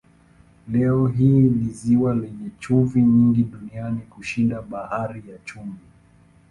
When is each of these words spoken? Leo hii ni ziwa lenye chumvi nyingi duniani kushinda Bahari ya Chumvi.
Leo 0.69 1.07
hii 1.07 1.39
ni 1.39 1.67
ziwa 1.69 2.15
lenye 2.15 2.49
chumvi 2.59 3.01
nyingi 3.01 3.43
duniani 3.43 4.01
kushinda 4.01 4.61
Bahari 4.61 5.23
ya 5.31 5.37
Chumvi. 5.37 5.81